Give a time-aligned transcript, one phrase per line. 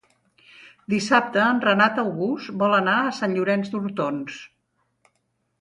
[0.93, 4.41] Dissabte en Renat August vol anar a Sant Llorenç d'Hortons.